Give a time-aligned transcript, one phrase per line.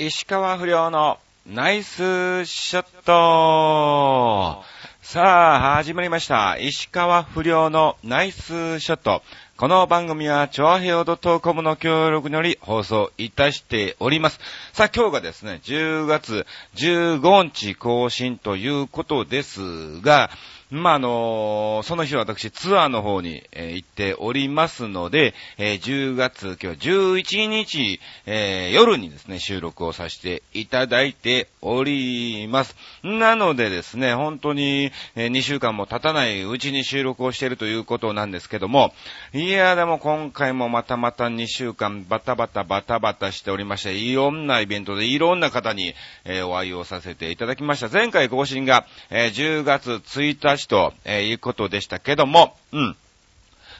[0.00, 4.62] 石川不良のナイスショット
[5.02, 6.56] さあ、始まりました。
[6.56, 9.22] 石川不良のナイスショット。
[9.56, 14.38] この番組は、チョアヘオドトコムの協力により放送いたしております。
[14.72, 16.46] さあ、今日がですね、10月
[16.76, 20.30] 15日更新ということですが、
[20.70, 32.76] まあ、あのその日は私ツアーの方に、えー行っておりますので、えー10月、今日11日、え夜にですね、収録をさせていただいております。
[33.02, 38.92] なのでですね、本当に、え2週間も経たないうちに収録をしているということなんですけども、
[39.32, 47.88] いや、でも今回もまたまた2週間バタバタバタバタしておりまして、いろんなイベントでいろんな方に、えお会いをさせていただきました。
[47.88, 52.96] 前回更新が、え10月1日と、えいうことでしたけども、うん。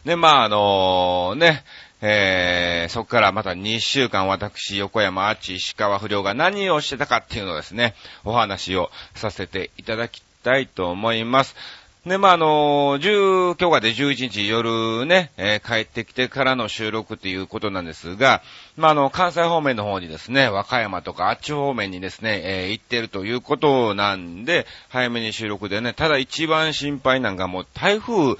[0.04, 1.64] で、まあ、あのね、
[2.00, 11.56] えー、そこからまた2週間私、横山あっち、石川不良が何をしてたかっていうのをですね、お話をさせていただきたいと思います。
[12.08, 18.42] で、まあ、あの10、今日がで11日夜ね、えー帰ってきてからの収録ということなんですが、
[18.76, 28.36] まあ、あの、関西方面の方にですね、和歌山とかあっち方面にですね、えー行ってるということなんで、早めに収録でね、ただ一番心配なんがもう台風、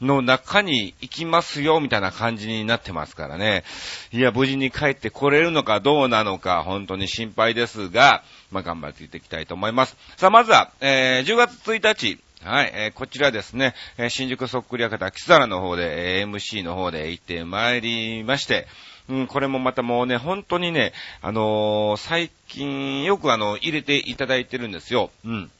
[0.00, 3.64] の中に行きますよ、みたいな感じになってますからね。
[4.12, 9.98] いや、無事に帰ってこれるのかどうなのか、本当に心配ですが、まあ、頑張っていっていきたいと思います。
[10.16, 18.66] さあ、まずは、えー10月1日、はい、えーこちらですね、えー新宿そっくり館、キサラの方で、えー MC の方で行ってまいりまして、
[19.10, 25.10] うん、これもまたもうね、本当にね、あのー最近よくあの、入れていただいてるんですよ。
[25.26, 25.50] うん。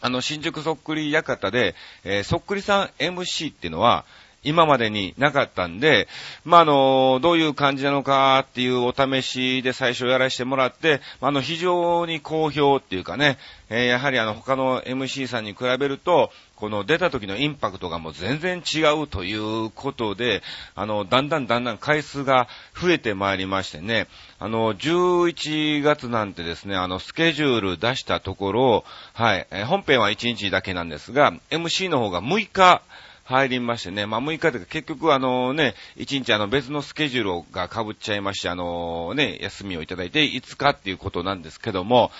[0.00, 4.04] あの、新宿そっくり館で、えーそっくりさん MC っていうのは、
[4.44, 6.08] 今までになかったんで、
[6.44, 13.38] まあ、あの、どういう感じなのかっていうお試しで最初やらせてもらって、まあの、非常に好評っていうかね、
[13.70, 20.42] えーやはりあの、他の MC さんに比べると、この出た時のインパクトがもう全然違うということで、
[20.74, 22.48] あの、だんだんだんだん回数が
[22.80, 24.06] 増えてまいりましてね、
[24.38, 32.82] あの、11月なんてですね、あの、スケジュール出したところ、はい、えー本編は1日だけなんですが、MC の方が6日、
[33.24, 42.10] 入りましてね、まあ6日というか結局あのね、1日あの別のスケジュールが被っちゃいまして、あのね、休みをいただいて5日っていうことなんですけども、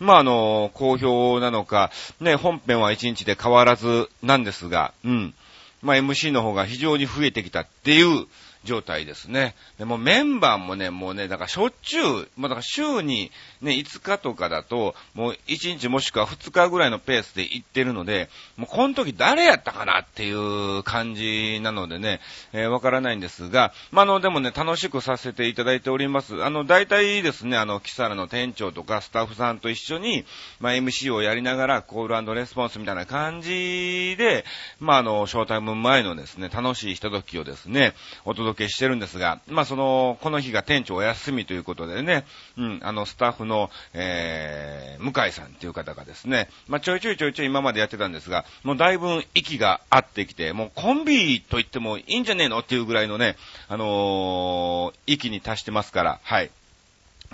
[0.00, 5.34] まああの、好評なのか、ね、本編は1日で変わらずなんですが、うん。
[5.82, 8.26] まあ MC の方が非常に増えてきたっていう
[8.64, 9.54] 状態ですね。
[9.78, 12.04] でもメンバーもね、もうね、だからしょっちゅう、
[12.36, 13.30] もうだから週に
[13.62, 22.20] ね、5日とかだと、もう1日もしくは2日ぐらいのペースで行ってるので、もうこの時誰やったかなっていう感じなのでね、
[22.52, 26.44] えーわからないんですが、まあ、の、でもね、楽しくさせていただいております。
[26.44, 30.24] あの、大体ですね、あの、キサラの店長とかスタッフさんと一緒に、
[30.58, 34.44] まあ、MC をやりながら、コールレスポンスみたいな感じで、
[34.80, 42.24] まあ、あの、ショータイム前のですね、楽しいひとときをですね、お届けしてるんですが、まあ、その、この日が店長お休みということでね、
[42.56, 53.36] うん、あの、スタッフの、えー、向井さんっていう方がですね、まあ、ちょいちょいちょいちょい今までやってたんですが、もうだいぶ息が合ってきて、もうコンビと言ってもいいんじゃねえのっていうぐらいのね、
[53.68, 56.50] あのー息に達してますから、はい。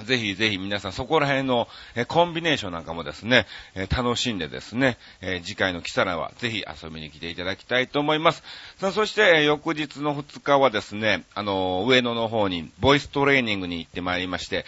[0.05, 1.69] ぜひぜひ皆さんそこら辺の
[2.09, 3.47] コンビネーションなんかもですね、
[3.91, 4.99] 楽しんでですね、
[5.43, 8.43] 次回のキサラはぜひ遊びに来ていただきたいと思います。
[8.79, 14.65] さあ、そして、翌日の2日はですね、あの上野の方にボイストレーニングに行ってまいりまして、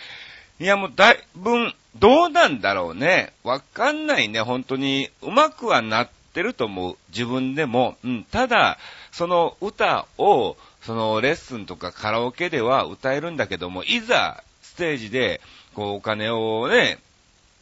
[0.60, 3.32] いやもうだいぶ、どうなんだろうね。
[3.42, 5.10] わかんないね、本当に。
[5.22, 6.96] うまくはなってると思う。
[7.08, 7.96] 自分でも。
[8.04, 8.24] うん。
[8.24, 8.78] ただ、
[9.10, 14.42] その歌を、そのレッスンとかカラオケでは歌えるんだけども、いざ、
[14.72, 15.42] ステージで、
[15.74, 16.98] こう、お金をね、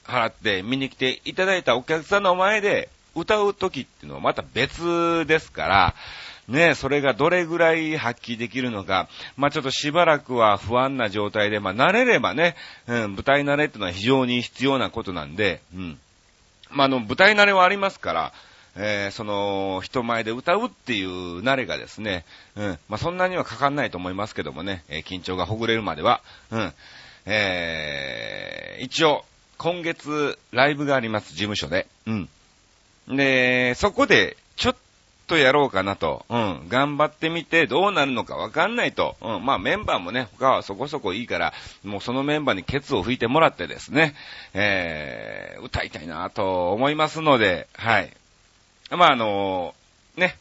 [0.04, 5.94] 払って見に来ていただいたお客さんの前で歌う時っていうのはまた別ですから、
[6.48, 12.56] ね、それがどれぐらい発揮できるのか、まあちょっとしばらくは不安な状態で、まあ慣れればね、
[12.86, 15.98] うん、舞台慣れっていうのは非常に必要なことなんで、うん。
[16.70, 18.32] まああの、舞台慣れはありますから、
[18.76, 22.24] えーその、人前で歌うっていう慣れがですね、
[22.56, 26.20] うん、まあそんなにはかかんないと思いますけどもね、えー緊張がほぐれるまでは、
[26.50, 26.72] うん。
[27.32, 28.50] えー
[28.80, 29.26] 一応、
[29.58, 31.86] 今月、ライブがあります、事務所で。
[32.06, 32.28] うん。
[33.14, 34.76] で、そこで、ちょっ
[35.26, 36.24] とやろうかなと。
[36.30, 36.66] うん。
[36.68, 39.16] 頑張ってみて、どうなるのかわかんないと。
[39.20, 39.44] うん。
[39.44, 41.52] まあ、メンバーもね、他はそこそこいいから、
[41.84, 44.14] もうそのメンバーにケツを吹いてもらってですね、
[44.54, 48.10] えー、歌いたいなと思いますので、はい。
[48.90, 49.74] まあ、あの
[50.16, 50.36] ね、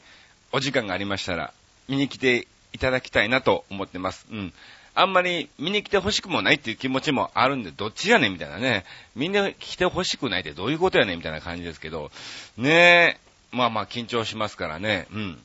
[0.53, 1.53] お時間がありましたら、
[1.89, 4.25] 見に来ていただきたいなと思ってます。
[4.31, 4.53] うん。
[4.95, 8.86] あんまり見に来てほしくもないっていう気持ちもあるんで、どっちやねんみたいなね。
[9.15, 12.12] みんな来てほしくないってどういうことやねんみたいな感じですけど、
[12.57, 13.19] ね
[13.51, 15.39] え、まあまあ緊張しますからね、うん。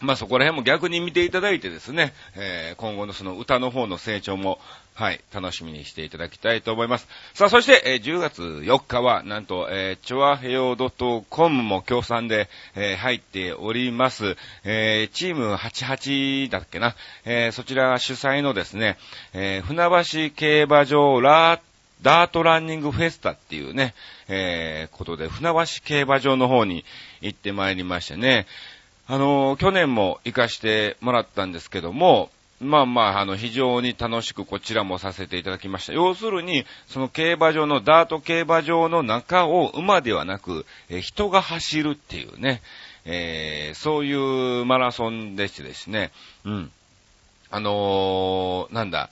[0.00, 4.60] まあそこら辺も逆に見ていただいてですね、えー、今後のその歌の方の成長も、
[4.94, 7.08] はい、楽しみにしていただきたいと思います。
[7.34, 18.98] さあ、そして、えー、10月4日は、なんと、えー、チョアヘヨドッ .com も協賛で、えー、入っております、えー、チーム88だっけな、えー、そちら主催のですね、
[19.34, 19.88] えー、船
[20.30, 21.60] 橋競馬場ラー
[22.02, 23.94] ダートランニングフェスタっていうね、
[24.28, 26.84] えー、ことで、船橋競馬場の方に
[27.20, 28.46] 行ってまいりましてね、
[29.10, 35.94] あの、去年も行かしてもらったんですけども、まあまあ、あの、非常に楽しくこちらもさせていただきました。
[35.94, 42.60] 要するに、その競馬場の、ダート競馬場の中を馬ではなく、え人が走るっていうね、
[43.06, 46.10] えー、そういうマラソンでしてですね、
[46.44, 46.70] うん。
[47.50, 49.08] あのー、なんだ、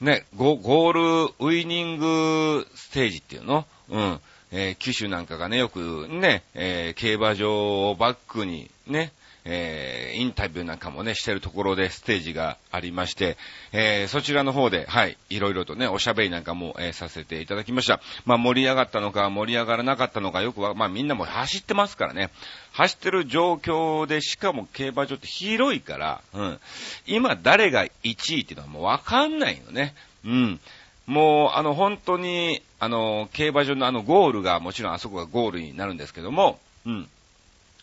[0.00, 1.00] ね、ゴゴール
[1.38, 3.66] ウィニングステージっていうの？
[3.90, 4.20] うん。
[4.52, 9.12] えー、機種なんかがね、よくね、えー、競馬場をバックにね、
[9.46, 13.36] えー、インタビューなんかもね、してるところでステージがありまして、
[13.72, 18.00] えー、そちらの方で、はい、いろいろとね、おしゃべりなんかも、えー、させていただきました。
[18.24, 22.30] まあ、盛り上がったのか、盛り上がらなかったのか、よくは、まあ、みんなも走ってますからね。
[22.72, 26.60] 走ってる状況で、しかも競馬場って広いから、うん。
[27.06, 29.94] 今誰が1位っていうのはもうわかんないよね。
[30.24, 30.60] うん。
[31.06, 37.08] もう、あの、本当に、あの、競馬場のあのゴールが、もちろんあそこがゴールになるんですけども、うん。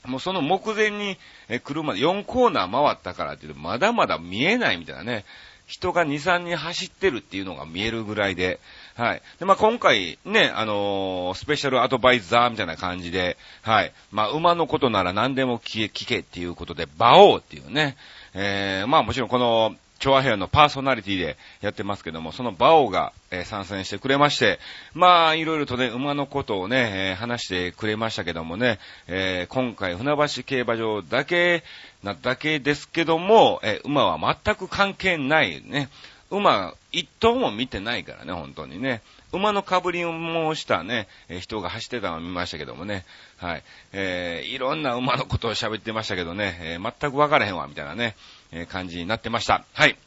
[0.05, 1.17] もうその目前に、
[1.47, 5.25] え、車で4コーナー回ったからっていう、まだまだ見えないみたいなね。
[5.67, 8.59] 人が2、3人走ってるっていうのが見えるぐらいで、
[8.95, 9.21] はい。
[9.39, 13.93] で、まあ、今回ね、あのー、スペシャルアドバイザーみたいな感じで、はい。
[14.11, 17.95] まあ、馬のことなら何でも聞け、聞けっていうことで、馬王っていうね、
[18.33, 24.59] えー、まあ、もちろんこの、調和平のパーソナリティでやってますけども、そのバオが、えー、参戦してくれまして、
[24.93, 31.63] まあ、いろいろとね、馬のことをね、えー、話してくれましたけどもね、えー、今回、船橋競馬場だけ、
[32.03, 35.87] なだけですけども、え馬は全く関係ないね。
[36.31, 39.01] 馬、一頭も見てないからね、本当にね。
[39.33, 43.05] 馬のかぶりもしたね、え人が走ってたのを見ましたけどもね。
[43.37, 43.63] はい。
[43.93, 48.15] えー、いろんな馬のことを喋ってましたけどね、え、全くわからへんわ、みたいなね、
[48.51, 49.63] え、感じになってました。
[49.73, 49.97] はい。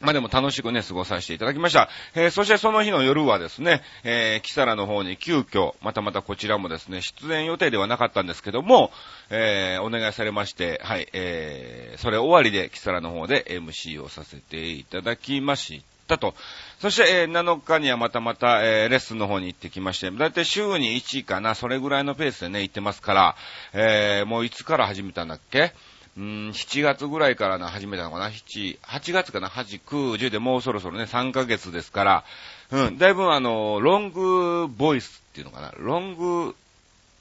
[0.00, 1.90] まあでも楽しくね、過ごさせていただきました。
[2.14, 8.90] えー、そしてその日の夜はですね、えー、キサラの方に急遽、またまたこちらもですね、出演予定ではなかったんですけども、
[9.28, 16.34] えー、お願いされまして、はい、えー、それ終わりでキサラの方で MC をさせていただきましたと。
[16.78, 23.36] そして、えー、7日にはまたまた、えー、レッスンの方に行ってきまして、だいたい週に1かな、それぐらいのペースでね、行ってますから、
[23.74, 25.74] えー、もういつから始めたんだっけ？
[26.16, 32.24] うん、7月ぐらいからな、始めたのかな ?7、8月かな ?8、9、10でもうそろそろね、3ヶ月ですから、
[32.70, 36.56] うん、だいぶあの、ロングボイスっていうのかなロング、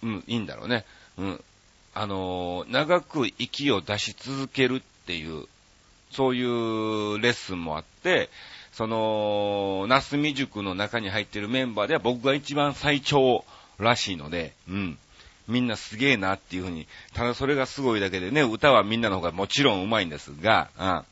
[0.04, 0.86] うん、いいんだろうね。
[1.18, 1.44] うん。
[1.94, 5.48] あの、長く息を出し続けるっていう、
[6.12, 8.30] そういうレッスンもあって、
[8.72, 13.44] その、ナスミ塾の中に入ってるメンバーでは僕が一番最長
[13.78, 14.98] らしいので、うん。
[15.50, 21.06] みんなすげえなっていうふうに、ただそれがすごいだけでね、歌はみんなの方がもちろん上手いんですが、うん、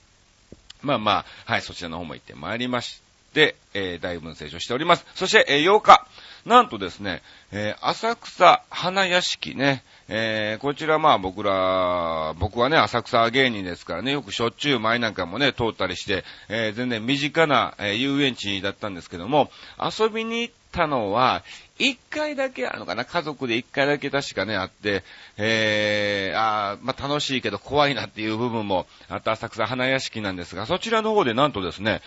[0.83, 1.11] まあま
[1.45, 3.01] あ、はい、そちらの方も行ってまいりまし
[3.33, 5.05] て、えー、大分成長しております。
[5.15, 6.07] そして、えー、8日、
[6.45, 21.43] なんとですね、えー、浅草花屋敷ね、えー、こちらまあ僕ら、僕はね、浅草芸人ですからね、よくしょっちゅう前なんかもね、通ったりして、えー、全然身近な、えー、遊園地だったんですけども、遊びに行ったのは、
[21.77, 25.03] 一回だけあるのかな家族で一回だけ確かね、あって、
[25.35, 32.01] えー、あまあ、楽しいけど怖いなっていう部分もあった浅草花屋敷なんですが、そちらの方でなんとですね、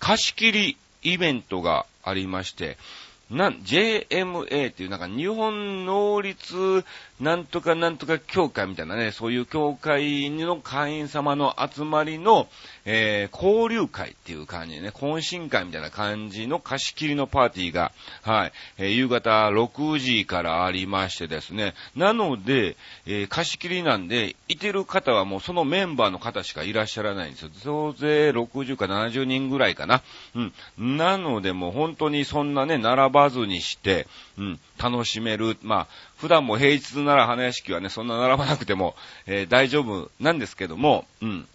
[0.00, 2.78] 貸し切りイベントがありまして、
[3.30, 6.84] なん、JMA っていうなんか日本能率
[7.20, 12.48] なんとかなんとか協会みたいなね、そういう協会の会員様の集まりの、
[12.84, 17.92] えー、交流会っていう感じでね、懇親会みたいな感じの貸し切りのパーティーが、
[18.22, 27.50] はい、えー、夕方6時からありましてですね、なので、えー、貸し切りなんで、いてる方はもうそのメンバーの方しかいらっしゃらないんですよ。
[27.54, 30.02] 総勢60か70人ぐらいかな。
[30.34, 30.96] うん。
[30.96, 35.56] なのでもう本当にそんなね、並ばずにして、うん、楽しめる。
[35.62, 38.94] まあ、普段も平日なら花屋敷はね、そんな並ばなくても、
[39.26, 41.48] えー、大丈夫なんですけども、うん。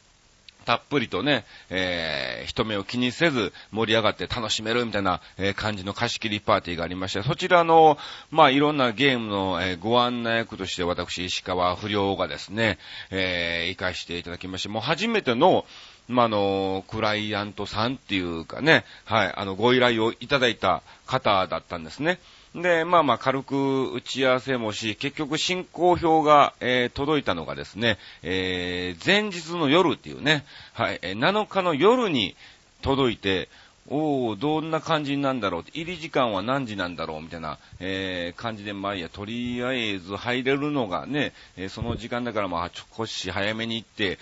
[0.65, 7.97] たっぷりとね、えー、人目を気にせず盛り上がって楽しめるみたいな、えー、感じの貸し切りパーティーがありまして、そちらの、
[8.29, 12.77] まあ、いろんなゲームの、えー、ご案内役として私、石川不良がですね、
[13.09, 15.65] えー、行かしていただきまして、もう初めての、
[16.07, 22.19] ま、あの、クライアントさんっていうかね、はい、あの、ご依頼をいただいた方だったんですね。
[22.55, 32.35] で、まあまあ軽く打ち合わせもし、結局進行表が、えー、届いたのがですね、えー、前日の夜っていうね、はい、7日の夜に
[32.81, 33.49] 届いて、
[33.87, 44.17] おー、どんな感じなんだろう入り時間は何時なんだろうみたいな、えー、感じで、まあいや、とりあえず入れるのがね、えー、その時間だからまあ、少し早めに行って、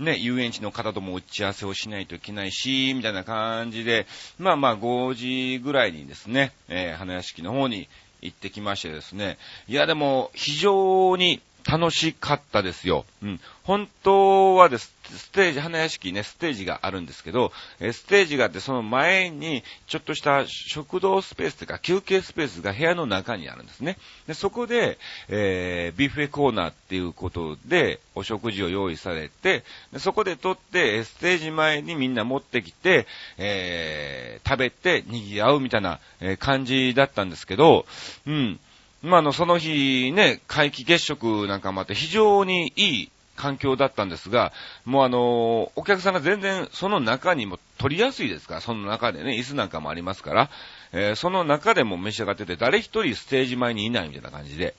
[0.00, 4.06] ね、遊園地の方とも打ち合わせをしないといけないし、みたいな感じで、
[4.38, 7.88] まあまあ5時ぐらいにですね、えー、花屋敷の方に
[8.22, 9.38] 行ってきましてですね、
[9.68, 13.04] いやでも非常に楽しかったですよ。
[13.22, 13.40] うん。
[13.64, 23.96] 本当はです、ステージ、花屋敷ね、ステージがあるんですけど、えステージがあって、その前に、ちょっとした食堂スペースというか、休憩スペースが部屋の中にあるんですね。
[24.26, 24.98] で、そこで、
[25.28, 33.06] えー、ビュッフェコーナーっていうことで、お食事を用意されて、でそこで撮って、ステージ前にみんな持ってきて、
[33.38, 37.86] えー、食べて賑わうみたいな、え感じだったんですけど、
[38.26, 38.60] うん。
[39.02, 44.52] まあ、の、その日ね、皆既月食なんかもあって非常にいい環境だったんですが、
[44.84, 50.50] もうあの、お客さんが全然その中にも取りやすいですから、その中でね、椅子なんかもありますから、
[50.92, 54.74] えー、その中でも召し上がってて、誰一人ステージ前にいないみたいな感じで、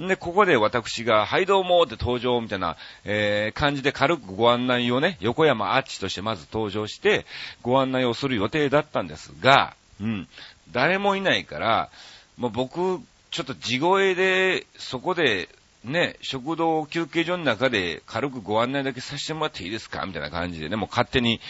[0.00, 7.26] で、ここで私が、はいどうもって登場みたいな、えー、感じで軽くご案内をね、横山アーチとしてまず登場して、
[7.62, 10.28] ご案内をする予定だったんですが、うん、
[10.72, 11.90] 誰もいないから、
[12.38, 13.00] もう僕
[13.30, 15.48] ちょっと地声で、そこで、
[15.84, 21.40] ね、食堂休憩所の中で軽くご案内だけさせてもらっていいですかみたいな感じでね、もう勝手に、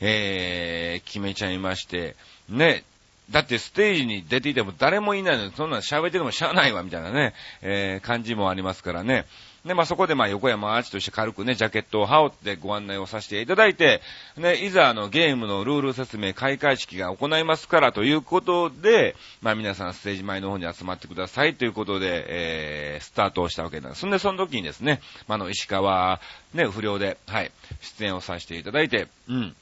[0.00, 2.16] えー、決めちゃいまして、
[2.48, 2.84] ね、
[3.30, 9.24] だってステージに出ていても誰もいないのに、そんな喋っててもしゃあないわ、みたいなね、えー、感じもありますからね。
[9.68, 14.00] で、まあ、そこでま、横山アーチとして軽くね、ジャケットを羽織ってご案内をさせていただいて、
[14.36, 24.00] ね、いざあの、ゲームのルール説明、開会式が行いますからということで、まあ、皆さんステージ前の方に集まってくださいということで、えー、スタートをしたわけなんです。
[24.00, 26.20] そんで、その時にですね、まあ、の、石川、
[26.54, 29.56] ね、不良で、はい、出演をさせていただいて、うん。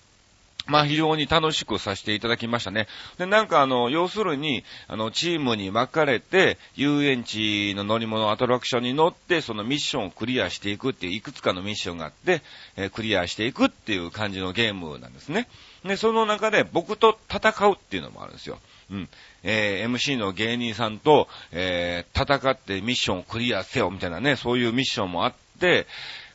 [0.67, 2.89] まあ非常に楽しくさせていただきましたね。
[3.19, 12.43] で、なんかあの、要するに、あの、チームに分かれて、遊園地の乗り物アトラクションに乗って、そのミッションをクリアしていくっていう、いくつかのミッションがあって、
[12.77, 15.49] えー、クリアしていくっていう感じのゲームなんですね。
[15.85, 18.59] で、その中で僕と戦うっていうのもあるんですよ。
[18.91, 19.09] うん。
[19.45, 25.87] えー、MC の芸人さんと、えー、戦ってミッションをクリアせよ、みたいなね、そういうミッションもあって、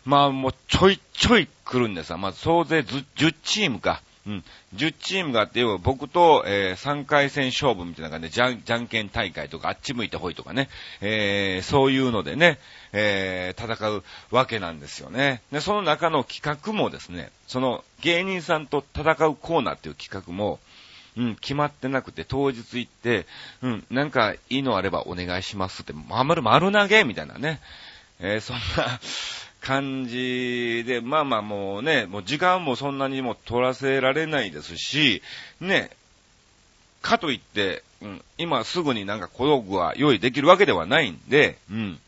[0.06, 4.02] まあもうちょいちょい来るんですが、まあ総勢10チームか。
[4.28, 4.44] うん。
[4.76, 10.70] 10チームがあって、僕と、えー、3回戦勝負みたいな感じで、じゃん、じゃんけん大会とか、あっち向いてほいとかね、
[11.02, 12.60] えー、そういうのでね、
[12.94, 15.42] えー、戦うわけなんですよね。
[15.52, 20.60] で、その中の企画もですね、その芸人さんと戦うコーナーっていう企画も、
[21.18, 23.26] うん、決まってなくて、当日行って、
[23.62, 27.60] うん、なんかいいのあればお願いしますって、まる丸投げみたいなね、
[28.20, 29.00] えー、そんな
[29.62, 35.22] 感じで、まあまあもうね、もう時間もそんなにも取らせられないですし、
[35.62, 35.92] ね、
[37.02, 42.00] かといって、うん、今すぐになんか小道具は用意できるわけではないんで、うん。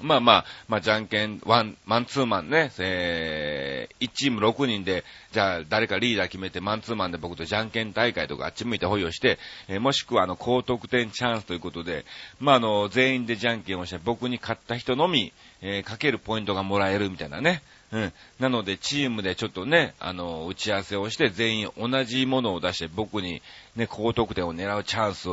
[0.00, 12.04] まあまあ、まあ、じゃんけん、ワン、マンツーマンね、えー、1チーム6人で、じゃあ誰かリーダー決めて、マンツーマンで僕とじゃんけん大会とかあっち向いて保有して、えー、もしくはあの、高得点チャンスということで、
[12.38, 17.62] まああの、全員でじゃんけんをして、僕に勝った人のみ、えー、かけるポイントがもらえるみたいなね。
[17.90, 18.12] うん。
[18.38, 23.42] なので、チームでちょっとね、あの、打ち合わせをして、全員同じものを出して、僕に
[23.76, 25.28] ね、高得点を狙うチャンス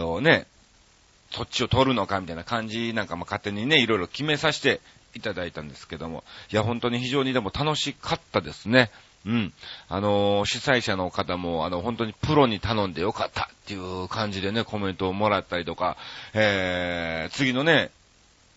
[0.00, 0.46] をね、
[1.32, 4.80] そっちを取るのかみたいな感じなんかも勝手にね、いろいろ決めさせて
[5.14, 8.90] いただいたんですけども、いや、本当に非常にでも楽しかったですね。
[9.24, 9.52] うん。
[9.88, 15.96] あのー、主催者の方も、あの、本当にプロに頼んでよかったっていう感じでね、コメントをもらったりとか、
[16.34, 17.90] えー、次のね、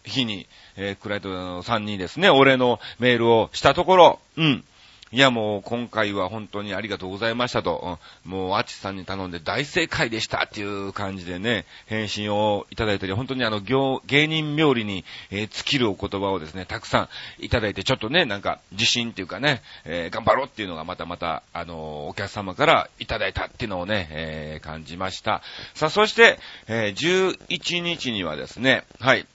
[0.04, 4.64] 日に、えー、クライトさんにですね、俺のメールをしたところ、うん。
[5.12, 17.10] いやもう今回は本当にありがとうございましたと、もうアチさんに頼んで大正解でしたっていう感じでね、返信をいただいたり、本当にあの、芸人冥利に、尽きるお言葉をですね、たくさん
[17.44, 25.44] いただいて、ちょっとね、なんか自信っていうかね、えー、頑張ろうっていうのがまたまた、あの、お客様からいただいたっていうのをね、え、感じました。
[25.76, 29.28] さあ、そして、え、11日にはですね、はい、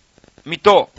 [0.44, 0.90] 水戸、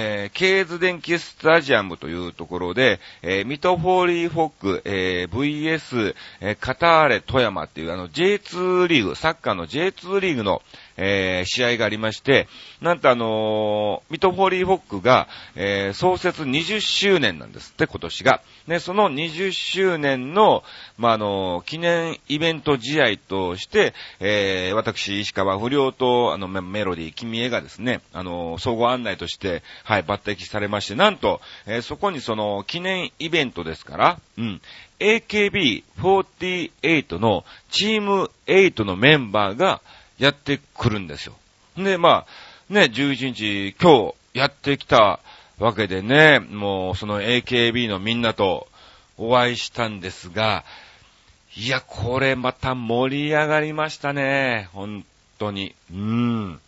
[0.00, 10.62] えー、ケーズデンキスタジアムというところで、えー、ミトフォーリーフォック、えー、VS、えー、カターレ富山っていうあの J2 リーグ、サッカーの J2 リーグの、
[10.98, 12.48] えー、試合がありまして、
[12.82, 18.42] なんとあのー、ミトフォーリーホックが、えー、創設20周年なんですって、今年が。
[18.66, 20.62] ね、その20周年の、
[20.98, 34.60] まあ、あのー、記念イベント試合として、えー、私、石川不良と、あの、メロディー、君へがですね、あのー、総合案内として、はい、抜擢されまして、なんと、えー、そこにその、記念イベントですから、うん、
[35.00, 39.80] AKB48 のチーム8のメンバーが
[40.18, 41.34] やってくるんですよ。
[41.76, 42.26] で、ま
[42.70, 45.20] あ、ね、11日、今日やってきた
[45.58, 48.68] わけでね、もうその AKB のみんなと
[49.16, 50.64] お会いしたんですが、
[51.56, 54.68] いや、これまた盛り上がりましたね。
[54.72, 55.04] 本
[55.38, 55.74] 当に。
[55.90, 56.60] うーん。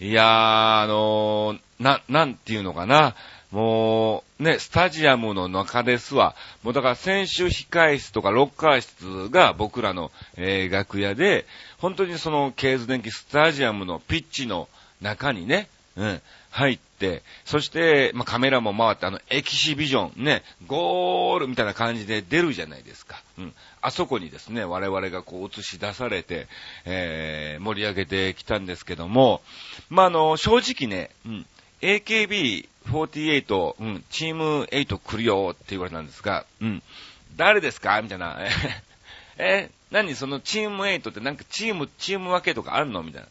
[0.00, 0.26] いやー、
[0.82, 3.14] あのー、な、なんていうのかな。
[3.54, 6.34] もう、ね、スタジアムの中ですわ。
[6.64, 11.46] もうだから選手控室とかロッカー室が僕らの、えー、楽屋で、
[11.78, 14.68] 本当にそのケーズ電気スタジアムのピッチの
[15.00, 16.20] 中にね、うん、
[16.50, 23.22] 入って、そして、まあ、カメラも回って、あの、エキシビジョン、ね、ゴールみたいな感じで出るじゃないですか。
[23.38, 23.54] うん。
[23.80, 26.48] あそこにですね、我々がこう映し出されて、
[26.86, 29.42] えー、盛り上げてきたんですけども、
[29.90, 31.46] まあ、あの、正直ね、うん、
[31.84, 36.82] AKB48、うん、チーム8来るよって言われたんですが、うん、
[37.36, 38.00] 誰ですか？
[38.00, 38.38] みたいな。
[39.36, 43.02] え、何そのチーム8ってなんかチーム、チーム分けとかあるの？
[43.02, 43.28] みたいな。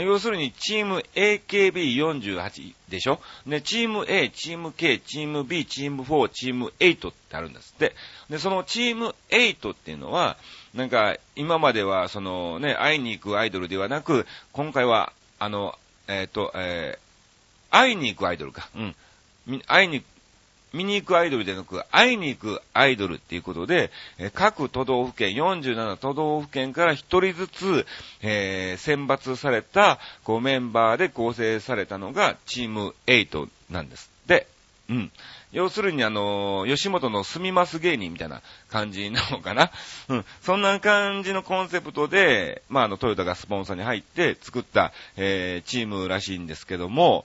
[0.00, 3.20] 要するに、チーム AKB48 でしょ？
[3.46, 7.94] で、チーム A、チーム K、チーム B、チーム4、チーム8ってあるんですって。
[8.28, 10.36] で、そのチーム8っていうのは、
[10.74, 16.98] なんか、今までは、そのね、会いに行くアイドルではなく、今回は、あの、えっ、ー、と、え
[17.74, 18.68] 会いに行くアイドルか。
[18.76, 18.78] う
[19.52, 19.60] ん。
[19.66, 20.04] 会いに、
[20.72, 27.86] 見に行くアイドルでなく、会いに行くアイドルっていうことで、え各都道府県、47都道府県から一人ずつ、
[28.22, 34.46] えー、選抜された、こうメンバーで構成されたのが、チーム8なんですで。
[34.88, 35.10] うん。
[35.54, 39.70] 要するにあの、吉本の住みます芸人みたいな感じなのかな？
[40.08, 40.24] うん。
[40.42, 47.24] そんな感じのコンセプトで、まあ、あの、トヨタがスポンサーに入って作った、えー、チームらしいんですけども、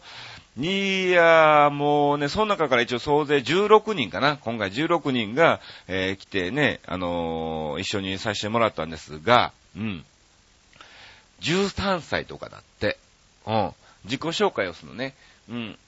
[0.57, 4.37] いやもうね、その中から一応総勢16人かな？
[4.37, 10.05] 今回16人が、えー、来てね、あのー、一緒にさせてもらったんですが、うん。
[11.41, 12.99] 13歳とかだって、
[13.47, 13.73] うん。
[14.03, 15.15] 自己紹介をするのね。
[15.49, 15.79] うん。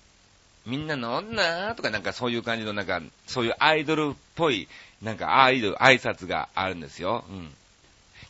[0.66, 4.68] みんな飲んなーとかなんかそういう感じのなんか、そういうアイドルっぽい、
[5.02, 7.26] なんかアイドル、挨拶があるんですよ。
[7.30, 7.52] うん。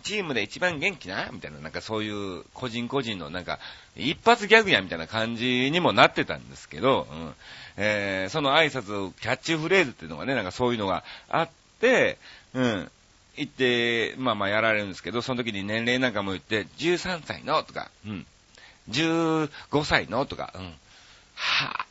[0.03, 1.29] チームで一番元気な？
[1.31, 3.59] みたいな、なんかそういう個人個人のなんか、
[3.95, 7.33] 一発ギャグやみたいな感じにもなってたんですけど、うん。
[7.77, 12.17] えー、その挨拶、キャッチフレーズっていうのがね、なんかそういうのがあって、
[12.53, 12.91] うん。
[13.37, 17.63] 行って、まあまあやられるんですけど、その時に年齢なんかも言って、13歳の？
[17.63, 18.25] とか、うん。
[18.89, 19.49] 15
[19.83, 20.25] 歳の？
[20.25, 20.73] とか、うん。
[21.35, 21.85] は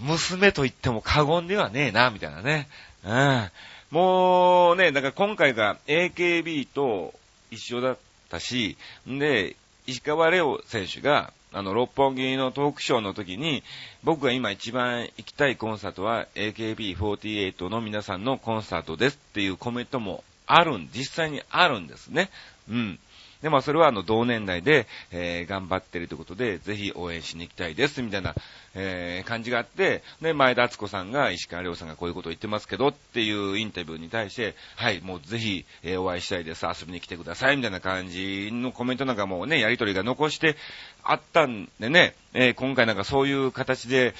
[0.00, 2.68] 娘と言っても過言ではねえな、みたいなね。
[3.04, 3.50] うん。
[3.90, 7.14] もうね、だから今回が AKB と
[7.50, 8.76] 一緒だったし、
[9.08, 13.64] んで、石川レオ選手が、あの、六本木のトークショーの時に、
[14.04, 22.30] 僕が今一番行きたいコンサートは AKB48 の皆さんのコンサートですっていうコメントもあるん、実際にあるんですね。
[22.68, 22.98] うん。
[23.42, 28.34] で、まあ、それはあの、同年代で、えー、頑張ってるということで、ぜひ応援しに行きたいです、みたいな、
[28.74, 40.56] えー、感じがあって、で、前田敦子さんが、石川亮さんがこういうことを言ってますけど、っていうインタビューに対して、はい、もうぜひ、えー、お会いしたいです、遊びに来てください、みたいな感じのコメントなんかもね、やりとりが残して
[41.02, 44.14] あったんでね、えー、今回なんかそういう形で、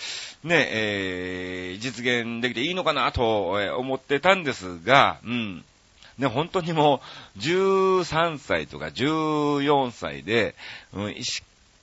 [0.44, 5.64] ね、えー、実現できていいのかなと思ってたんですが、うん。
[6.20, 7.00] ね、本当にも
[7.36, 10.54] う、13歳とか14歳で、
[10.92, 11.42] うん、石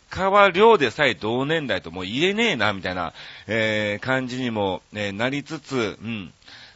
[0.10, 3.14] 川遼でさえ同年代ともう言えねえな、みたいな、
[3.48, 6.32] えー、感じにも、ね、なりつつ、うん、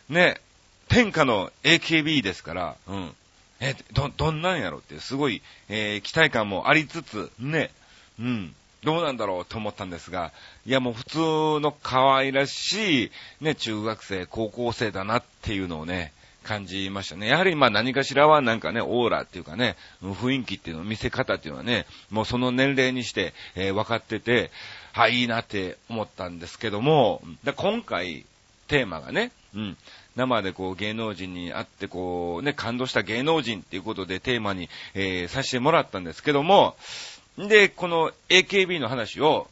[0.09, 0.41] ね、
[0.89, 3.15] 天下の AKB ですから、うん、
[3.59, 7.69] え、ど、どんなんやろって、すごい、えー、期待感もありつつ、ね、
[8.19, 10.33] うん、どうなんだろうと思ったんですが、
[10.65, 11.17] いやもう普通
[11.59, 16.11] の可愛らしい、ね、中学生、高校生だなっていうのをね、
[16.43, 17.27] 感じましたね。
[17.27, 24.51] やはりまあ何かしらはなんかね、オーラっていうかね、雰囲気っていうの、見せ方っていうのはね、もうその年齢にして、えー、分かってて、
[24.93, 28.25] はい、いいなって思ったんですけども、だ今回、
[28.67, 29.77] テーマがね、うん、
[30.15, 36.75] 生でこう芸能人に会ってこうね、感動した芸能人っていうことでテーマに、えー、させてもらったんですけども、
[37.37, 39.47] で、この AKB の話を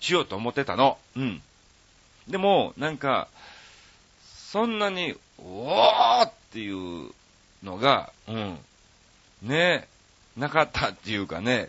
[0.00, 0.98] しようと思ってたの。
[1.16, 1.42] うん。
[2.28, 3.28] でも、なんか、
[4.24, 7.10] そんなにおーっていう
[7.62, 8.58] のが、うん。
[9.42, 9.86] ね
[10.36, 11.68] えなかったっていうかね、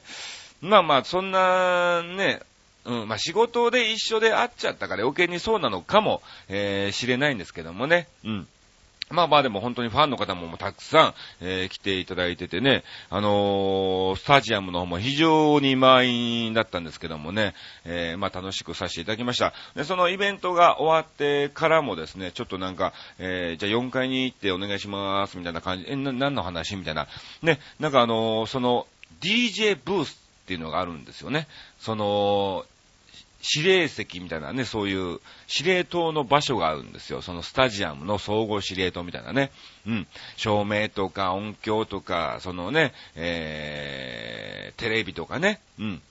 [0.61, 2.41] まあまあ、そんな、ね、
[2.85, 8.47] うん、まあ仕事で一緒で会っちゃったから余計にそうなのかも、えー、知れないんですけどもね、うん。
[9.09, 17.53] まあまあでも本当にファンの方もたくさん、えー、来ていただいててね、あのー、スタジアムの方も非常に満員だったんですけどもね、
[17.85, 19.53] えー、まあ楽しくさせていただきました。
[19.75, 27.07] で、そのイベントが終わってからもですね、ちょっとなんか、えー、じゃあ4階に行ってお願いします、みたいな感じ、え、な、何の話みたいな。
[27.41, 28.87] ね、なんかあのー、その、
[29.21, 31.47] DJ ブースっていうのがあるんですよね。
[31.79, 32.65] その、
[33.41, 37.21] 司令席みたいなね、そういう司令塔の場所があるんですよ。
[37.21, 39.51] そのスタジアムの総合司令塔みたいなね。
[39.85, 40.07] うん。
[40.35, 45.61] 照明とか音響とか、そのね、えー、テレビとかね。
[45.79, 46.01] うん。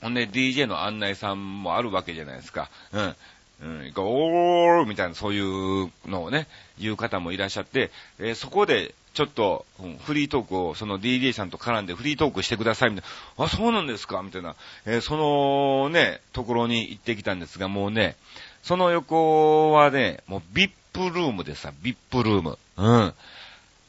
[0.00, 2.70] ほんで DJ の案内さんもあるわけじゃないですか。
[2.92, 3.16] うん。
[3.62, 13.44] うん、ゴーみたいなそういうのをね、言う方もいらっしゃって、えー、そこでちょっと、うん、フリートークを、その DJ さんと絡んでフリートークしてください、みたいな。
[13.44, 14.22] あ、そうなんですか？
[14.22, 14.56] みたいな。
[14.84, 18.16] えー、そのね、ところに行ってきたんですが、もうね、
[18.62, 20.70] その横はね、もう VIP
[21.10, 22.58] ルームでさ、VIP ルーム。
[22.76, 23.14] うん。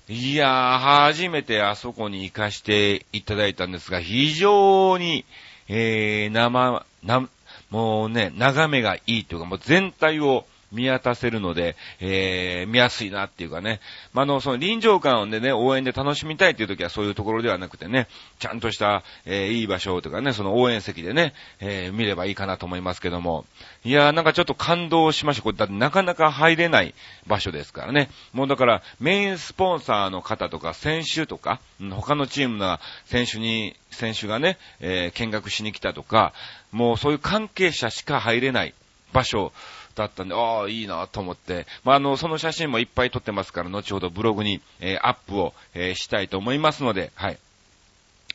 [0.07, 5.25] いやー、初めてあそこに行かしていただいたんですが、非常に、
[5.67, 7.27] えー、生、な、
[7.71, 13.79] もうね、眺めがいいというか、もう全体を見渡せるので、えー、見やすいなっていうかね。
[14.13, 18.07] まあ、の、その臨場感でね、応援で楽しみたいっていう時はそういうところではなくてね、
[18.39, 23.45] ちゃんとした、えー、いい場所とかね、その応援席でね、えー、見ればいいかなと思いますけども。
[23.83, 25.43] いやーなんかちょっと感動しました。
[25.43, 26.93] これだってなかなか入れない
[27.27, 28.09] 場所ですからね。
[28.33, 31.59] もうだからメインスポンサーの方とか選手とか、
[31.91, 36.33] 他のチームの選手に、選手がね、えー、見学しに来たとか、
[36.71, 38.73] もうそういう関係者しか入れない
[39.13, 39.53] 場所
[39.95, 47.37] だったんで、ああ、いいなと思って、まあ、あの、その写真もいっぱい撮ってますから、後ほどブログに、えー、アップを、えー、したいと思いますので、はい。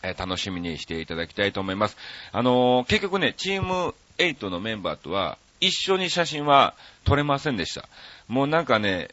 [0.02, 1.96] え、楽しみにしていただきたいと思います。
[2.32, 7.86] あの結局ね、チーム8のメンバーとは、一緒に写真は撮れませんでした。
[8.28, 9.10] もうなんかね、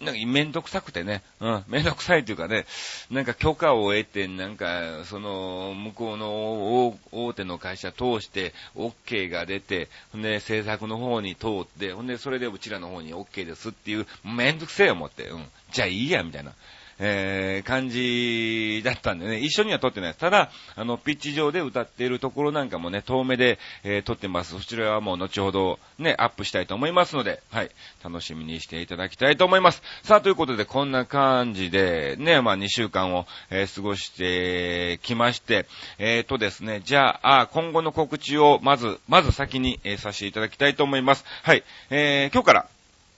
[0.00, 2.64] なんかめんどくさくてね、うん、めんどくさいというかね、
[3.10, 16.54] なんか許可を得て、なんか、その、向こうの大手の会社通して、OK が出て、ほんで、制作の方に通って、ほんで、それでうちらの方に OK ですっていう、めんどくせえ思って、うん、じゃあいいや、みたいな。
[17.00, 20.20] えー、感じだったんでね、一緒には撮ってないです。
[20.20, 24.52] ただ、あの、ピッチ上で歌っているところなんかもね、遠目で、えー、撮ってます。
[24.52, 27.70] そちらはもう後ほどね、アップしたいと思いますので、はい、
[28.04, 29.82] 楽しみにしていただきたいと思います。
[30.02, 35.66] さあ、ということで、こんな感じで、ね、まあ、2週間を、えー、過ごしてきまして、
[35.98, 41.24] えーとですね、じゃあ、今後の告知を、まず、まず先に、えー、させていただきたいと思います。
[41.42, 42.68] はい、えー、今日から、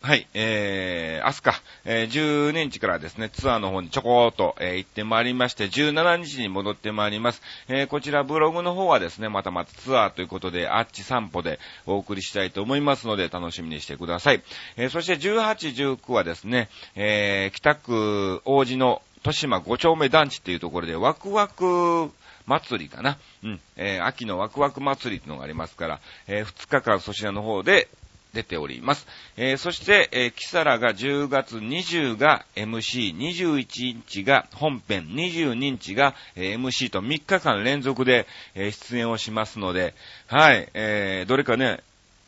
[0.04, 7.40] はい、えー、明日か、えー、12日からですね、ツアーの方にちょこーっと、えー、行ってまいりまして、17日に戻ってまいります。
[7.68, 14.42] えー、こちらブログの方はですね、またまたツアーということで、あっち散歩でお送りしたいと思いますので、楽しみにしてください。
[14.76, 22.10] えー、そして18、19はですね、えー、北区王子の豊島5丁目団地っていうところで、ワクワク
[22.46, 23.18] 祭りかな。
[23.44, 23.60] うん。
[23.76, 27.88] えー、秋のワクワク祭りっていうのがありますから、えー、2日間そちらの方で、
[28.32, 29.06] 出ております。
[29.36, 39.94] えー、そして、えー、キサラが10月20が MC、21日が本編、22日が、えー、MC と3日間連続で、えー、出演をしますので、
[40.26, 41.80] はい、えー、どれかね、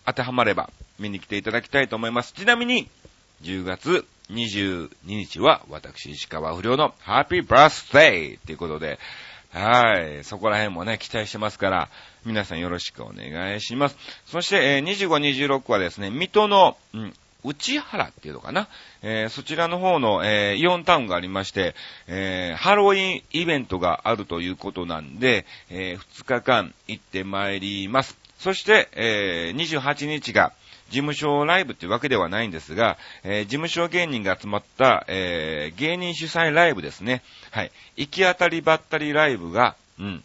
[0.07, 2.33] 当てはまれば見に来ていただきたいと思います。
[2.35, 2.89] ちなみに、
[3.43, 8.99] 10月22日は私、石川不良のハッピーバースデーということで、
[9.55, 10.25] はい。
[10.25, 11.89] そこら辺もね、期待してますから、
[12.25, 13.97] 皆さんよろしくお願いします。
[14.27, 17.15] そして、えー、25、26はですね、水戸の、うん、
[17.45, 18.69] 内原っていうのかな、
[19.03, 21.77] えー、そちらの方の、えー、イオンタウンがありまして、
[22.09, 28.19] えー、ハロウィンイベントがあるということなんで、え2日間行ってまいります。
[28.39, 30.53] そして、え28日が、
[30.91, 37.23] 事務所ライブっていうわけではないんですが、えー、事務所芸人が集まった、えー、芸人主催ライブですね。
[37.51, 37.73] はい。
[37.97, 40.25] 行き当たりばったりライブが、うん。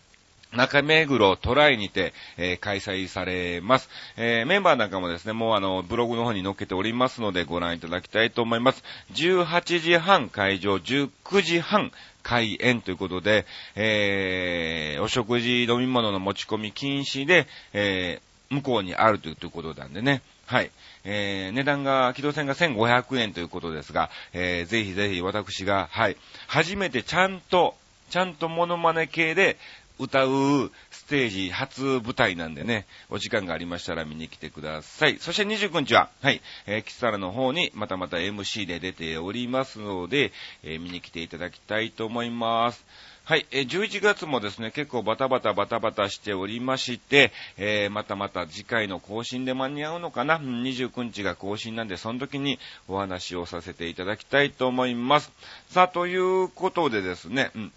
[0.52, 3.90] 中目黒トライにて、えー、開催されます。
[4.18, 8.84] えー、メンバーなんかもですね、もうあの、ブログの方に載っけておりますのでご覧いただきたいと思います。
[9.14, 11.92] 18時半会場、19時半
[12.24, 13.46] 開演ということで、
[13.76, 18.20] えー、お食事飲み物の持ち込み禁止で、え、
[18.50, 20.24] 向こうにあるということなんでね。
[20.50, 20.72] はい。
[21.04, 26.18] えー、値段が、機動船が1500円ということですが、えー、ぜひぜひ私が、はい。
[26.48, 27.76] 初めてちゃんと、
[28.10, 29.58] ちゃんとモノマネ系で
[30.00, 35.20] 歌うステージ初舞台なんでね、お時間がありましたら見に来てください。
[35.20, 40.32] そして29日は、はい、えー、キサラの方にまたまた MC で出ておりますので、
[40.64, 42.84] えー、見に来ていただきたいと思います。
[43.30, 55.32] はい、え11月もですね、結構バタバタバタバタしておりまして、えー、またまた次回の更新で間に合うのかな ?29 日が更新なんで、その時にお話をさせていただきたいと思います。
[55.70, 57.72] さあ、ということでですね、うん、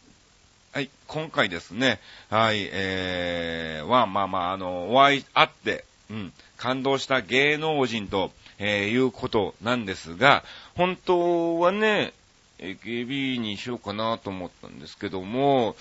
[0.73, 10.45] はい、今回ですね、はい、えー、は、まあまあ、あの、お会い、会って、うん、感動した芸能人と、えー、いうことなんですが、
[10.77, 12.15] 本当はね、
[12.63, 15.77] AKB にしようかなと思ったんですけども、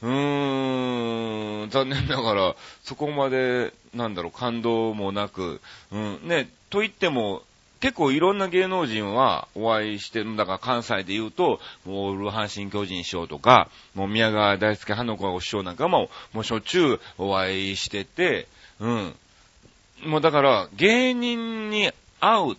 [0.00, 7.42] うーん、残念ながら、そこまで、なんだろう、感動もなく、うん、ね、と言っても、
[7.80, 18.46] 結構いろんな芸能人はお会いしてるんだから関西で言うと、もう、ルハンシン巨人師匠とか、もう宮川大輔花の子師匠なんかも、もうしょっちゅうお会いしてて、
[18.80, 19.14] うん。
[20.04, 21.90] もうだから、芸人に
[22.20, 22.56] 会う、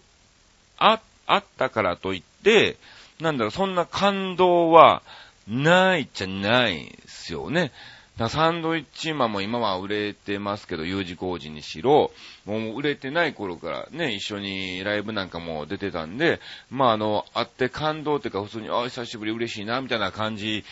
[0.78, 2.78] あ、会ったからといって、
[3.22, 5.02] なんだろ、そんな感動は
[5.48, 7.72] ないじゃないですよね。
[8.18, 12.12] だサンドイッチマンも今は売れてますけど、U 字工事にしろ、
[12.46, 20.64] もう売れてない頃からね、一緒にライブなんかも出てたんで、まああの、あって感動っていうか普通に、あ、久しぶり嬉しいな、みたいな感じ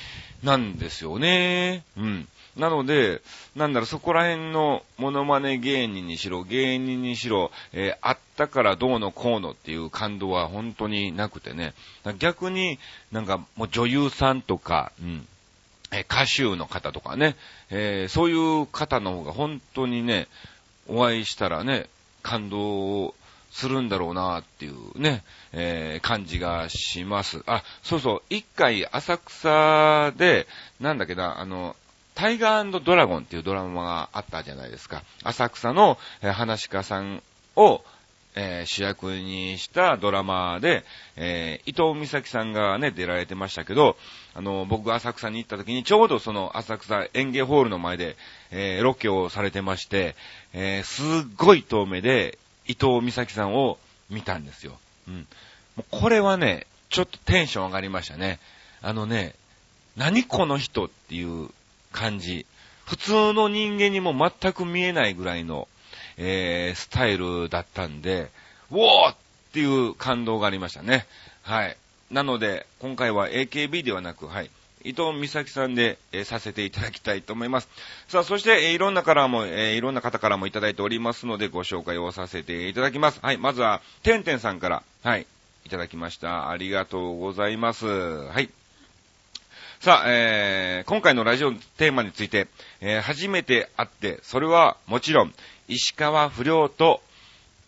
[0.43, 1.83] なんですよね。
[1.97, 2.27] うん。
[2.59, 3.21] なので、
[3.55, 11.73] なんだろ、そこら辺のモノマネ芸人にしろ、芸人にしろ、えー、あったからどうのこうのっていう感動は本当になくてね。
[12.19, 12.79] 逆に
[13.11, 15.27] なんかもう女優さんとか、うん、
[15.91, 17.35] えー、歌手の方とかね、
[17.69, 20.27] えー、そういう方の方が本当にね、
[20.87, 21.87] お会いしたらね、
[22.21, 22.59] 感動
[23.03, 23.15] を
[23.51, 27.43] するんだろうなっていうね、えー、感じがします。
[27.47, 30.47] あ、そうそう、一回浅草で、
[30.79, 31.75] なんだっけな、あの、
[32.19, 35.03] タイガードラゴンっていうドラマがあったじゃないですか。
[35.23, 37.23] 浅草の、えー、話家さん
[37.55, 37.81] を、
[38.35, 40.83] えー、主役にしたドラマで、
[41.15, 43.95] えー、伊藤美咲さんがね、出られてましたけど、
[44.35, 48.17] あの、僕が浅草に行った時にちょうどその浅草園芸ホールの前で、
[48.51, 50.17] えー、ロケをされてまして、
[50.51, 51.05] えすっ
[51.37, 53.77] ごい遠目で伊藤美咲さんを
[54.09, 54.77] 見たんですよ。
[55.07, 55.25] うん。
[55.77, 58.39] もうこれはね、ちょっとテンション上がりましたね。
[58.81, 59.35] あのね、
[59.95, 61.49] 何この人っていう
[61.91, 62.45] 感じ。
[62.85, 65.67] 普通の人間にも全く見えないぐらいの、
[66.17, 68.31] えー、スタイルだったんで、
[68.71, 69.15] ウォーっ
[69.53, 71.05] ていう感動がありましたね。
[71.43, 71.77] はい。
[72.11, 74.49] なので、今回は AKB ではなく、はい。
[74.83, 77.69] 伊藤美咲さんで、えー、させていただきたいと思います。
[78.07, 83.19] さあ、そして、えー、いろんなからも、えー、いろんな方からもいただいておりますので、ご紹介をさせていただきます。
[83.21, 85.27] はい、まずは、てんてんさんから、はい、
[85.65, 86.49] いただきました。
[86.49, 87.85] ありがとうございます。
[87.85, 88.49] はい。
[89.81, 92.49] さあ、えー、今回のラジオのテーマについて、
[92.81, 95.33] えー、初めて会って、それはもちろん、
[95.69, 97.01] 石川不良と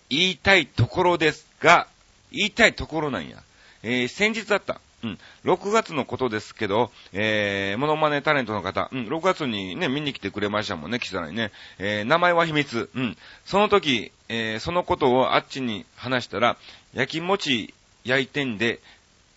[0.09, 1.87] 言いたいところですが、
[2.33, 3.37] 言いたいところなんや。
[3.81, 11.53] えー、先日あった、うん、6月のことですけど、えー、モノマネタレントの方、うん、6月にね、見に来てくれましたもんね、キサラにね。
[11.79, 12.89] えー、名前は秘密。
[12.93, 13.17] うん。
[13.45, 16.57] その時、えー、そのことをあっちに話したら、
[16.93, 18.81] 焼き餅焼いてんで、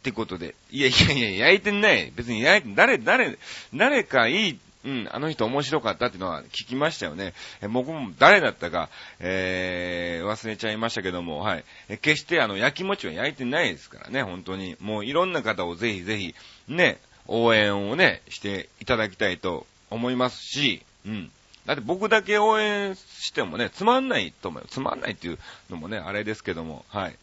[0.05, 0.55] ってことで。
[0.71, 2.13] いやいやいや、焼いてない。
[2.15, 3.39] 別に焼いて、誰、誰、
[3.73, 7.33] 誰かいい、うん、あの人面白かったっていうのは聞きましたよね。
[7.63, 11.65] え僕も誰だったか、えー、忘れちゃいましたけども、はい。
[11.89, 14.77] え決してあの、焼き餅は焼いてないですからね、本当に。
[14.79, 16.35] もういろんな方をぜひぜひ、
[16.69, 21.31] ね、応援をね、していただきたいと思いますし、うん。
[21.65, 24.67] だって僕だけ応援してもね、つまんないと思う。
[24.69, 25.39] つまんないっていう
[25.71, 27.17] のもね、あれですけども、はい。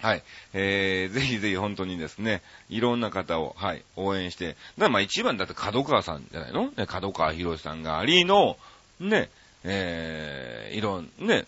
[0.00, 0.22] はい。
[0.54, 6.70] えー、ぜひぜひ本当にですね、いろんな方を、はい、応援して、だまあ一番だって角川さんじゃないの？
[6.70, 8.56] ね、角川博さんがありの、
[8.98, 9.28] ね、
[9.62, 11.44] えー、いろん、ね、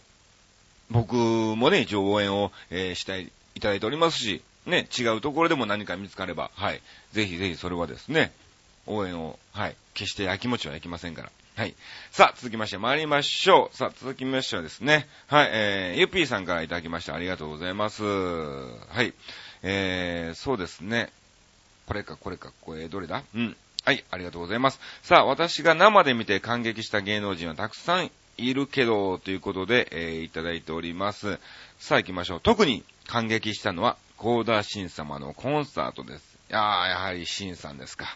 [0.91, 8.33] 僕もね、一応応援を、えー、したい、いただいておりますし、ね、違うところでも何か見つかれば、はい、ぜひぜひそれはですね、
[8.87, 11.75] 応援を、はい、決して焼きもちはいきませんから、はい。
[12.11, 13.77] さあ、続きまして参りましょう。
[13.77, 18.03] さあ、続きましてはですね、はい、えー、ゆっぴーさんからいただきましてありがとうございます。
[18.03, 19.13] はい。
[19.63, 21.11] えー、そうですね。
[21.87, 23.23] これか、これか、これ、どれだ？
[23.35, 23.57] うん。
[23.85, 24.81] はい、ありがとうございます。
[25.03, 31.39] さあ、私が生で見て感激した芸能人はたくさんいるけど、ということで、えー、いただいております。
[31.79, 32.41] さあ、行きましょう。
[32.41, 36.39] 特に感激したのは、コーダーシン様のコンサートです。
[36.49, 38.07] いやー、やはりシンさんですか。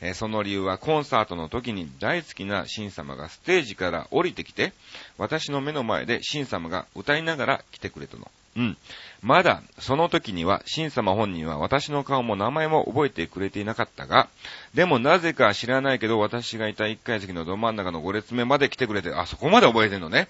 [0.00, 4.72] えその理由はコンサートの時に大好きなシン様がステージから降りてきて、
[5.18, 8.30] 私の目の前でシン様が歌いながら来てくれたの。
[8.56, 8.76] うん。
[9.22, 14.28] まだ、その時には、シン様本人は私の顔も名前も覚えてくれていなかったが、
[14.74, 20.28] でもなぜか知らないけど、私がいた一階席のど真ん中の5列目まで来てくれて、あ、そこまで覚えてんのね。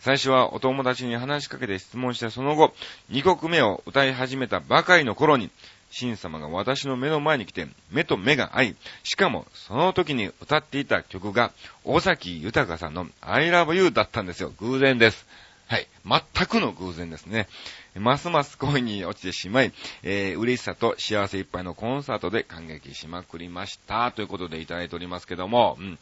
[0.00, 2.74] 最初はお友達に話しかけて質問して、その後、
[3.10, 5.50] 2曲目を歌い始めたばかりの頃に、
[5.96, 11.52] 神様が私の目の前に来て、目と目が合い、しかもその時に歌っていた曲が、
[11.84, 14.52] 大崎豊さんの I love you だったんですよ。
[14.58, 15.26] 偶然です。
[15.66, 15.86] はい。
[16.04, 17.46] 全くの偶然ですね。
[17.94, 19.72] ますます恋に落ちてしまい、
[20.02, 24.12] えー、嬉しさと幸せいっぱいのコンサートで感激しまくりました。
[24.12, 25.98] ということでいただいておりますけども、うん。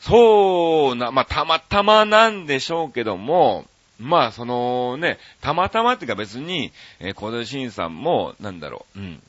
[0.00, 3.66] そうな、まあ、たまたまなんでしょうけども、
[3.98, 9.22] まあ、そのね、たまたまっていうか別に、えー、小田新さんも、なんだろう、うん。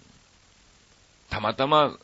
[1.30, 1.98] たまたまっ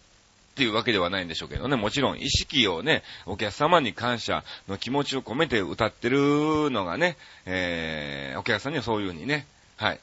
[0.55, 9.99] ていうわけではないんでしょうけどね、もちろん意識をね、お客様に感謝の気持ちを込めて歌ってるのがね、えー、お客さんにはそういう風にね、はい、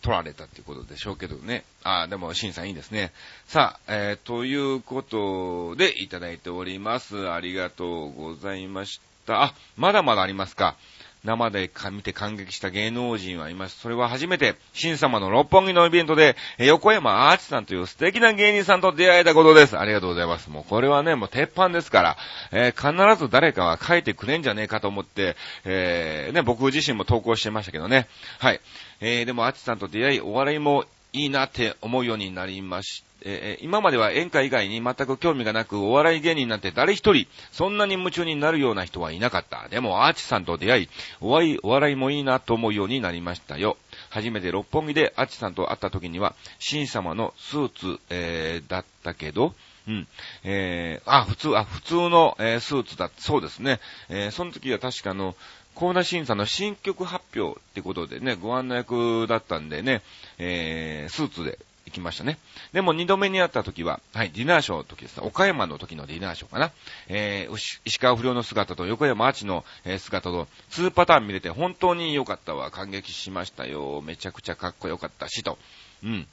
[0.00, 1.64] 取られたっていうことでしょうけどね。
[1.82, 3.12] ああ、でも、シンさんいいですね。
[3.48, 7.28] さあ、えー、ということでいただいております。
[7.28, 9.42] ありがとうございました。
[9.42, 10.76] あ、まだまだありますか。
[11.24, 13.78] 生で見て感激した芸能人はいます。
[13.78, 19.78] それは初めて、新様の六本木のイベントで、横山アーチさんという素敵な芸人さんと出会えたことです。
[19.78, 20.50] ありがとうございます。
[20.50, 22.16] もうこれはね、もう鉄板ですから、
[22.52, 28.06] えー、必ず誰かが書いてくれんじゃねえかと思って、えー、ね、僕自身も投稿してましたけどね。
[28.38, 28.60] はい。
[29.00, 39.68] えー、でもアーチさんと出会い、お笑いもいいなって思うようになりましえー、今までは演歌以外に全く興味がなく、お笑い芸人なんて誰一人、そんなに夢中になるような人はいなかった。
[39.68, 40.88] でも、アーチさんと出会い、
[41.20, 43.76] お笑い、お笑いもいいなと思うようになりましたよ。
[44.10, 49.54] 初めて六本木でアーチさんと会った時には、新様のスーツ、えー、だったけど、
[49.88, 50.06] うん。
[50.44, 53.80] えー、あ、普通、あ、普通の、えー、スーツだ、そうですね。
[54.10, 55.34] えー、その時は確かの、
[55.74, 60.02] コーナー審査の新曲発表ってことでね、ご案内役だったんでね、
[60.38, 62.38] えー、スーツで行きましたね。
[62.72, 65.20] でも二度目に会った時は、はい、ディナーショーの時です。
[65.20, 66.70] 岡山の時のディナーショーかな。
[67.08, 69.64] えー、石川不良の姿と横山アーチの、
[69.98, 72.70] 姿と、2パターン見れて本当に良かったわ。
[72.70, 74.02] 感激しましたよ。
[74.02, 75.58] めちゃくちゃかっこよかったし、と。
[76.04, 76.26] うん。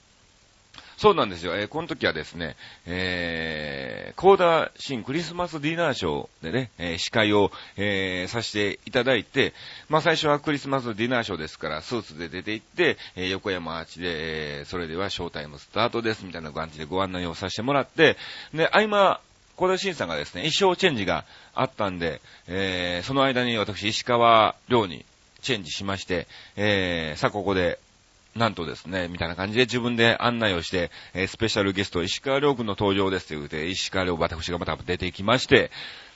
[0.98, 1.56] そうなんですよ。
[1.56, 9.54] えー、この時はですね、えー、コーダーシンクリスマスディナーショーでね、えー、司会を、えー、させていただいて、
[9.90, 18.18] まあ最初はクリスマスディナーショーですから、スーツで出て行って、えー、横山アーチで、えー、それではショータイムスタートです、みたいな感じでご案内をさせてもらって、
[18.54, 19.20] で、合間、
[19.56, 25.06] コーダシンさんがですね、衣装チェンジがあったんで、えー、その間に私、石川亮に
[25.42, 27.80] チェンジしまして、えー、さあここで
[28.36, 35.72] なんとですね、みたいな感じで自分で案内をして、え、スペシャルゲスト、石川亮君の登場ですと言うて、石川亮、私がまた出てきまして、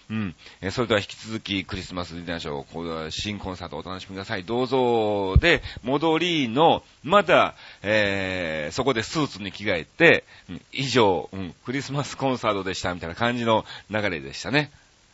[0.10, 0.36] うん。
[0.60, 4.44] えそれでは引き続きクリスマスディナーショー、新コンサートお楽しみください。
[4.44, 5.38] どうぞ。
[5.38, 14.72] で、戻りの、まだ、えー、そこでスーツに着替えて、うん、以上、うん、クリスマスコンサートでした、みたいな感じの流れでしたね。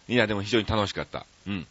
[0.07, 1.25] いや、でも非常に楽しかった。
[1.45, 1.67] うん。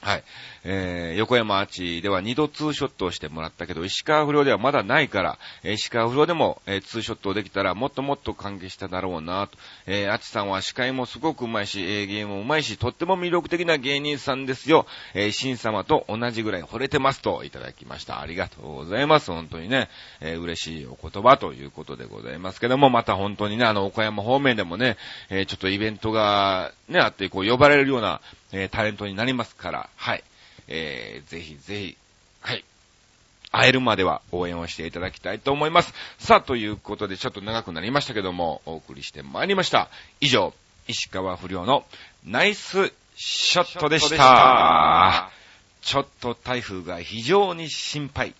[0.00, 0.24] はい。
[0.64, 9.58] えー、横山アーチでは2度ツーショットをしてもらったけど、石川不良ではまだないから、えー、石川不良でも、えー、ツーショットできたらもっともっと関係しただろうなと。
[9.86, 14.86] えー、アーチさんは司会もすごくうまいし、えー、ゲームもうまいし、とっても魅力的な芸人さんですよ。
[15.14, 18.20] えー、新様と同じぐらい惚れてますといただきました。
[18.20, 19.32] ありがとうございます。
[19.32, 19.88] 本当にね、
[20.20, 24.96] えー、嬉しいお言葉ということでございますけども、また本当にね、あの、岡山方面でもね、
[25.28, 28.20] えー、ちょっとイベントがね、あって、こう呼ばれるような、
[28.52, 30.24] えー、タレントになりますから、はい。
[30.68, 31.96] えー、ぜひぜひ、
[32.40, 32.64] はい。
[33.50, 35.94] 会えるまでは応援をしていただきたいと思います。
[36.18, 39.88] さあ、ということでちょっと長くなりましたけども、お送りしてまいりました。
[40.20, 40.52] 以上、
[40.86, 41.84] 石川不良の
[42.24, 45.30] ナイスショットでした。
[45.80, 48.34] ちょっと台風が非常に心配。